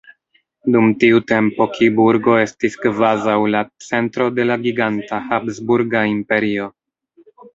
[0.75, 6.69] Dum tiu tempo Kiburgo estis kvazaŭ la centro de la giganta habsburga imperio.